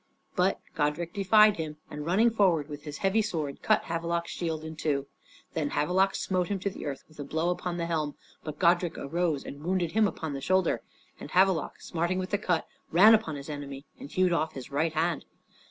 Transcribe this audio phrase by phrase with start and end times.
[0.35, 4.75] But Godrich defied him, and running forward with his heavy sword cut Havelok's shield in
[4.75, 5.05] two.
[5.53, 8.97] Then Havelok smote him to the earth with a blow upon the helm; but Godrich
[8.97, 10.81] arose and wounded him upon the shoulder,
[11.19, 14.93] and Havelok, smarting with the cut, ran upon his enemy and hewed off his right
[14.93, 15.25] hand.